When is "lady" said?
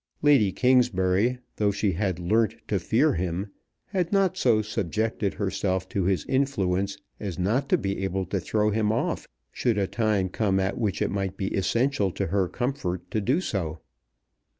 0.23-0.51